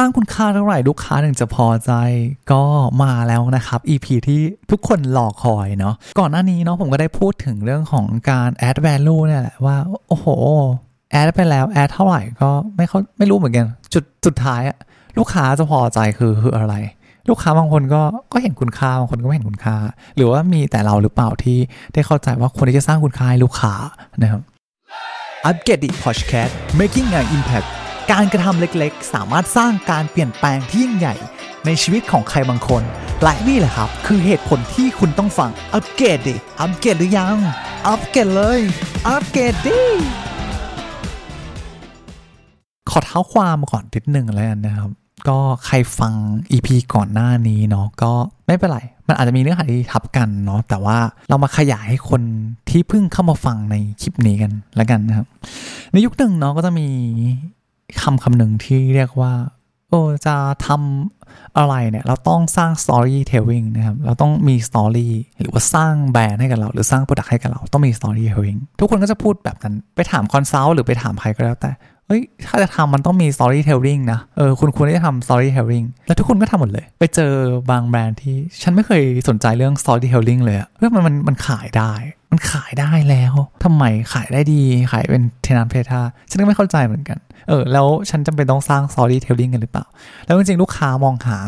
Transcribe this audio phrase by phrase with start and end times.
[0.00, 1.92] ร้างคุณค่าเท่าไหร่ลูกค้าถึงจะพอใจ
[2.52, 2.62] ก็
[3.02, 9.76] มาแล้วนะครับ EP ที่ทุกคนรอคอยเนาะก่อนหน้านี้เนาะผมก็ได้พูดถึงเรื่องของการ add value เนี่ยแหละว่า
[10.08, 10.26] โอ้โห
[11.10, 14.76] แอดไปแล้ว แอดเท่าไหร่ก็ไม่เขาไม่รู้เหมือนกัน จุดสุดท้ายอะ
[15.18, 16.74] ลูกค้าจะพอใจคือคืออะไร
[17.28, 19.76] ลูกค้าบางคนก็ก็เห็นคุณค่าบางคนก็ไม่เห็นคุณค่า
[20.16, 21.58] หรือว่ามีแต่เราหรือเปล่าที่
[21.94, 23.72] ได้เข้าใจว่าคนที่จะสร้างคุณค่าให้ลูกค้า
[24.22, 24.42] นะครับ
[25.44, 27.79] อัปเกรด Podcast making an impact
[28.12, 31.14] การกระทำเล็กๆ สามารถสร้างการเปลี่ยนแปลงที่ยิ่งใหญ่
[31.66, 32.82] ในชีวิตของใครบางคน
[33.22, 37.36] และนี่แหละครับ คือเหตุผลที่คุณต้องฟัง อัปเกรดดิ อัปเกรดหรือยัง
[37.88, 38.60] อัปเกรดเลย
[39.08, 39.80] อัปเกรดดิ
[42.90, 44.90] ขอเท้าความก่อนนิดหนึ่งแล้วกันนะครับ
[45.28, 46.12] ก็ใครฟัง
[46.52, 48.12] EP ก่อนหน้านี้เนาะก็
[48.46, 52.22] ไม่เป็นไร มันอาจจะมีเนื้อหาที่ทับกันเนาะแต่ว่าเรามาขยายให้คน
[52.70, 55.26] ที่เพิ่งเข้ามาฟังในคลิปนี้กันล้วกันนะครับ
[55.92, 56.86] ในยุคหนึ่งเนาะก็จะมี
[58.02, 59.32] คำคำหนึ่งที่เรียกว่า
[59.88, 60.36] โอ้จะ
[60.66, 65.08] ทำอะไรเนี่ย เราต้องสร้าง storytelling นะครับ เราต้องมี story
[65.40, 71.70] หรือว่าสร้างแบรนด์ให้กับเรา หรือสร้าง product ให้กับเรา ต้องมี storytelling ทุกคนก็จะพูดแบบนั้น ไปถามคอนซัลท์หรือไปถามใครก็แล้วแต่
[72.06, 77.32] เฮ้ย ถ้าจะทำมันต้องมี storytelling นะ เออ คุณควรที่จะทำ storytelling แล้วทุกคนก็ทำหมดเลย ไปเจอ
[77.70, 81.92] บางแบรนด์ที่ ฉันไม่เคยสนใจเรื่อง storytelling เลยอะเรื่องมันมันมันขายได้
[82.30, 86.00] มันขายได้แล้วทำไมขายได้ดีขายเป็นเทนันเพทา
[86.30, 89.86] ฉันก็ไม่เข้าใจเหมือนกัน เออ แล้วฉันจำเป็นต้องสร้าง storytelling กันหรือเปล่า
[90.26, 91.38] แล้วจริงๆ ลูกค้ามองหา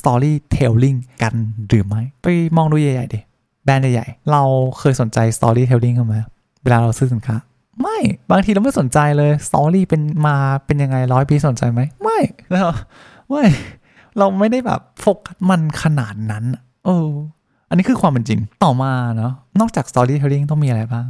[0.00, 1.34] storytelling กัน
[1.68, 3.20] หรือไม่ ไปมองดูใหญ่ๆดิ
[3.64, 4.42] แบรนด์ใหญ่ๆเรา
[4.78, 6.14] เคยสนใจ storytelling กันไหม
[6.62, 7.36] เวลาเราซื้อสินค้า
[7.80, 7.98] ไม่
[8.30, 12.18] บางทีเราไม่สนใจเลยสตอรี่เป็นมาเป็นยังไงร้อยปีสนใจไหมไม่
[12.52, 12.66] แล้ว
[13.28, 13.44] ไม่
[14.18, 16.44] เราไม่ได้แบบโฟกัสมันขนาดนั้น
[16.86, 17.08] เออ
[17.68, 21.06] อันนี้คือความเป็นจริง ต่อมาเนาะ นอกจาก storytelling ต้องมีอะไรบ้าง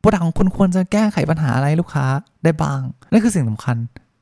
[0.00, 2.06] product ของคุณควรจะแก้ไขปัญหาอะไรลูกค้า
[2.44, 2.80] ได้บ้าง
[3.12, 3.76] นั่นคือสิ่งสำคัญ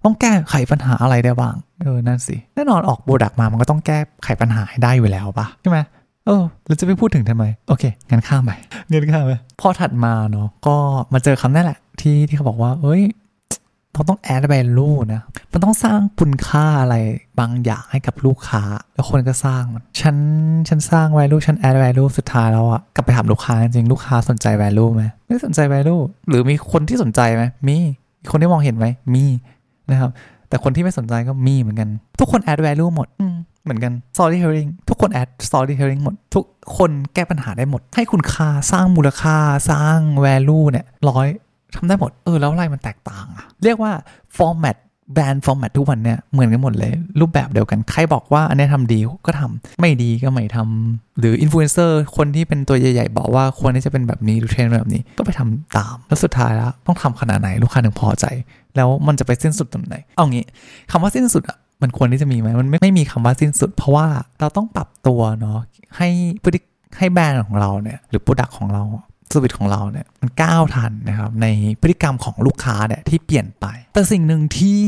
[0.05, 5.79] ต้องแก้ไขปัญหาอะไรได้บ้าง เออ นั่นสิ แน่นอนออก product มา มันก็ต้องแก้ไขปัญหาให้ได้อยู่แล้วปะใช่ไหม
[6.27, 8.51] เออเราจะไปพูดถึงทำไม โอเค งั้นข้ามไป
[8.91, 10.77] งั้นข้ามไป พอถัดมาเนาะ ก็
[11.12, 13.03] มาเจอคำนั่นแหละ ที่ที่เขาบอกว่า เอ้ย
[13.94, 15.21] เราต้อง add value นะ
[15.53, 16.97] มันต้องสร้างคุณค่าอะไร
[17.38, 18.62] บางอย่างให้กับลูกค้า
[18.94, 20.16] แล้วคนก็สร้างมัน ฉัน
[20.69, 27.78] ฉันสร้าง value ฉัน add value สุดท้ายแล้วอะกลับไปถามลูกค้าจริงลูกค้าสนใจ value ไหมไม่สนใจ value หรือมีคนที่สนใจไหมมี
[28.22, 29.25] มีคนที่มองเห็นไหมมี
[29.91, 30.11] นะครับ
[30.49, 31.88] แต่คนที่ไม่สนใจก็มีเหมือนกัน
[32.21, 33.09] ทุกคน add value หมด
[33.65, 36.44] เหมือนกัน storytelling ทุกคน add storytelling หมด ทุก
[36.76, 39.37] คนแก้ปัญหาได้หมด ให้คุณค่าสร้างมูลค่า
[39.71, 41.28] สร้าง value เนี่ยร้อย
[41.77, 43.93] ทำได้หมด เออ แล้วอะไรมันแตกต่างอะเรียกว่า
[44.37, 44.77] format
[45.12, 58.27] แบรนด์ format ทุกวันเนี่ยเหมือนกันหมดเลย รูปแบบเดียวกัน ใครบอกว่าอันนี้ทำดีก็ทำไม่ดีก็ไม่ทำหรืออินฟลูเอนเซอร์คนที่เป็นตัวใหญ่ๆ บอกว่าควรที่จะเป็นแบบนี้หรือเทรนแบบนี้ ก็ไปทำตาม แล้วสุดท้ายแล้วต้องทำขนาดไหนลูกค้าถึงพอใจ
[58.77, 60.45] แล้วมันจะไปสิ้นสุดตรงไหน เอางี้
[60.91, 64.06] คำว่าสิ้นสุดอะมันควรที่จะมีไหมมันไม่ไม่มีคำว่าสิ้นสุด เพราะว่า
[64.41, 65.59] เราต้องปรับตัวเนาะ
[65.97, 66.09] ให้
[66.43, 66.61] พฤติ
[66.99, 68.83] ให้แบรนด์ของเราเนี่ยหรือโปรดักของเรา
[69.34, 71.47] สวิตของเราเนี่ยมันก้าวทันนะครับใน
[71.81, 74.83] พฤติกรรมของลูกค้าเนี่ยที่เปลี่ยนไป แต่สิ่งหนึ่งที่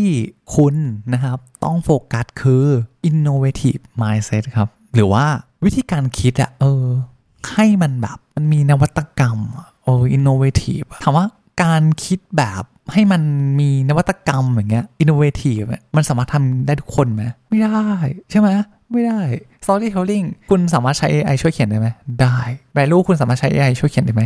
[0.55, 0.75] คุณ
[1.12, 2.65] นะครับต้องโฟกัสคือ
[3.09, 5.25] innovative mindset ครับ หรือว่า
[5.65, 6.87] วิธีการคิดอะเออ
[7.53, 11.27] ให้มันแบบมันมีนวัตกรรมอะเออ innovative ถามว่า
[11.62, 12.62] การคิดแบบ
[12.93, 13.23] ให้มัน
[13.61, 17.89] มีนวัตกรรมอย่างเงี้ย innovative มันสามารถทำได้ทุกคนไหมไม่ได้
[18.31, 18.49] ใช่ไหม
[18.93, 19.21] ไม่ได้
[19.65, 21.89] storytelling คุณสามารถใช้ AI ช่วยเขียนได้ไหม
[22.23, 22.39] ได้
[22.77, 24.23] value คุณสามารถใช้ AI ช่วยเขียนได้ไหม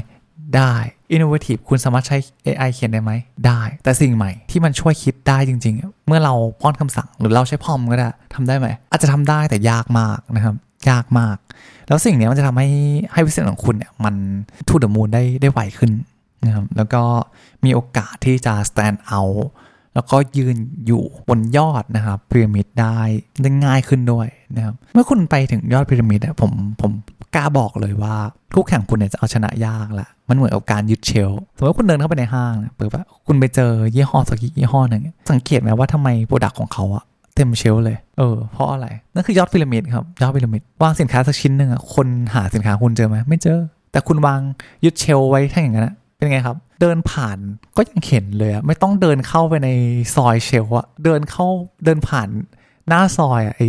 [0.56, 0.74] ได้
[1.14, 2.16] innovative คุณสามารถใช้
[2.46, 3.12] AI เขียนได้ไหม
[3.46, 10.54] ได้ แต่สิ่งใหม่ที่มันช่วยคิดได้จริง ๆ เมื่อเราป้อนคำสั่งหรือเราใช้พอมก็ได้ทำได้ไหม อาจจะทำได้แต่ยากมากนะครับ
[10.90, 11.36] ยากมาก
[11.88, 12.68] แล้วสิ่งนี้มันจะทำให้
[13.12, 14.14] ให้วิสัยของคุณเนี่ยมัน
[14.68, 15.92] ทูดมูลได้ได้ไวขึ้น
[16.46, 17.02] นะครับ แล้วก็
[17.64, 19.40] มีโอกาสที่จะ stand out
[19.94, 20.56] แล้วก็ยืน
[20.86, 22.98] อยู่บนยอดนะครับพีระมิดได้
[23.42, 26.52] ได้ง่ายขึ้นด้วยนะครับเมื่อคุณไปถึงยอดพีระมิดผม
[26.82, 26.92] ผม
[27.34, 28.14] กล้าบอกเลยว่า
[28.54, 43.58] คู่แข่งคุณเนี่ยจะเอาชนะยากละมันเหมือนกับการยึดเชลสมมติว่าคุณเดินเข้าไปในห้างนะเปิดว่าคุณไปเจอยี่ห้อสักยี่ห้อหนึ่งสังเกตไหมว่าทำไมโปรดักของเขาอะเต็มเชลเลย เออ เพราะอะไร นั่นคือยอดพีระมิดครับ ยอดพีระมิด วางสินค้าสักชิ้นหนึ่งอะคนหาสินค้าคุณเจอไหมไม่เจอ
[43.92, 44.40] แต่คุณวาง
[44.84, 47.38] ยึดเชลไว้ถ้าอย่างนั้น เป็นไงครับ เดินผ่าน
[47.76, 49.68] ก็ยังเห็นเลยอะไม่ต้องเดินเข้าไปใน
[50.14, 51.46] ซอย shelf อะเดินเข้า
[51.84, 52.28] เดินผ่าน
[52.88, 53.62] หน้าซอยอะไอ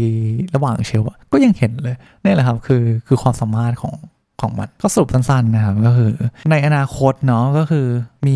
[0.55, 3.95] ระหว่าง shelf อะก็ยังเห็นเลยนี่แหละครับคือคือความสามารถของ
[4.41, 6.11] ของมันก็สรุปสั้นๆนะครับก็คือ
[6.51, 7.85] ในอนาคตเนาะก็คือ
[8.27, 8.35] มี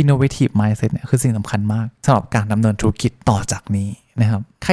[0.00, 3.88] innovative mindset เนี่ยคือสิ่งสำคัญมากสำหรับการดำเนินธุรกิจต่อจากนี้
[4.20, 4.72] นะครับ ใคร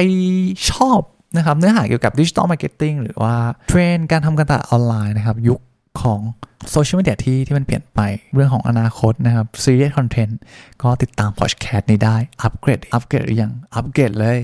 [0.70, 1.00] ชอบ
[1.36, 3.34] นะครับเนื้อหาเกี่ยวกับดิจิ t a ลมาร์เก็ตติ้งหรือว่า
[3.68, 5.60] เทรนการทำการตลาดออนไลน์นะครับ ยุค
[6.02, 6.20] ของ
[6.70, 8.00] โซเชียลมีเดียที่ที่มันเปลี่ยนไป
[8.34, 10.38] เรื่องของอนาคตนะครับซีรีส์คอนเทนต์
[10.82, 14.38] ก็ติดตามพอดแคสต์นี้ได้ อัปเกรด อัปเกรดหรือยัง อัปเกรดเลย